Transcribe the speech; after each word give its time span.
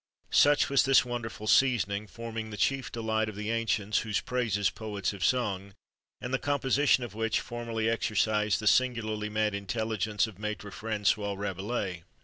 Such 0.31 0.67
was 0.67 0.81
this 0.81 1.05
wonderful 1.05 1.45
seasoning, 1.45 2.07
forming 2.07 2.49
the 2.49 2.57
chief 2.57 2.91
delight 2.91 3.29
of 3.29 3.35
the 3.35 3.51
ancients, 3.51 3.99
whose 3.99 4.19
praises 4.19 4.71
poets 4.71 5.11
have 5.11 5.23
sung, 5.23 5.75
and 6.19 6.33
the 6.33 6.39
composition 6.39 7.03
of 7.03 7.13
which 7.13 7.39
formerly 7.39 7.87
exercised 7.87 8.59
the 8.59 8.65
singularly 8.65 9.29
mad 9.29 9.53
intelligence 9.53 10.25
of 10.25 10.37
Maître 10.37 10.71
François 10.71 11.37
Rabelais. 11.37 12.01